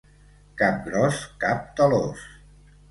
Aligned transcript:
Cap 0.61 0.81
gros, 0.87 1.21
cap 1.47 1.71
talòs. 1.83 2.27